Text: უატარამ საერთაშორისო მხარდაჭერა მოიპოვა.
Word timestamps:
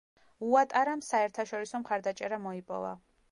უატარამ 0.45 1.03
საერთაშორისო 1.09 1.83
მხარდაჭერა 1.83 2.43
მოიპოვა. 2.49 2.97